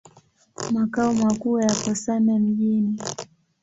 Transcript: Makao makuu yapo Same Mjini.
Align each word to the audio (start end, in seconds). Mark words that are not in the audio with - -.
Makao 0.73 1.13
makuu 1.13 1.59
yapo 1.59 1.95
Same 1.95 2.39
Mjini. 2.39 2.99